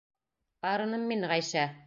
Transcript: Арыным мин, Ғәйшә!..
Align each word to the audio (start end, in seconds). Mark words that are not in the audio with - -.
Арыным 0.71 1.07
мин, 1.13 1.29
Ғәйшә!.. 1.35 1.69